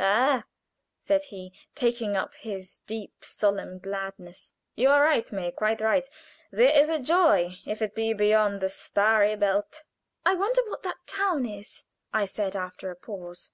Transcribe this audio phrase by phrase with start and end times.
[0.00, 0.42] "Ah!"
[0.98, 6.10] said he, taking up its deep, solemn gladness, "you are right, May quite right.
[6.50, 9.84] There is a joy, if it be 'beyond the starry belt.'"
[10.26, 13.50] "I wonder what that town is?" I said, after a pause.